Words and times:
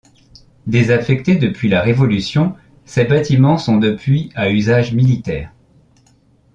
Désaffectés 0.65 1.35
depuis 1.35 1.69
la 1.69 1.79
Révolution, 1.83 2.55
ses 2.85 3.05
bâtiments 3.05 3.59
sont 3.59 3.77
depuis 3.77 4.31
à 4.33 4.49
usage 4.49 4.93
militaire. 4.93 5.51